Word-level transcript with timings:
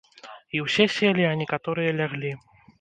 І 0.57 0.61
ўсе 0.67 0.87
селі, 0.95 1.29
а 1.33 1.37
некаторыя 1.45 1.95
ляглі. 2.01 2.37